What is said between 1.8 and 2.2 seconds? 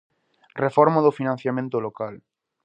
local.